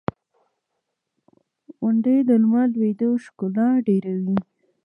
[1.81, 4.37] •غونډۍ د لمر لوېدو ښکلا ډېروي.